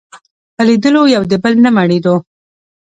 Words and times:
په 0.55 0.61
لیدلو 0.67 1.01
یو 1.15 1.23
د 1.31 1.33
بل 1.43 1.53
نه 1.63 1.69
مړېدلو 1.77 2.15